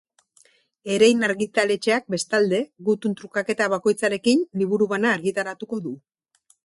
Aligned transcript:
Erein 0.93 1.25
argitaletxeak 1.27 2.07
bestalde, 2.15 2.61
gutun 2.89 3.13
trukaketa 3.21 3.67
bakoitzarekin 3.75 4.43
liburu 4.63 4.89
bana 4.95 5.13
argitaratuko 5.19 5.81
du. 5.89 5.95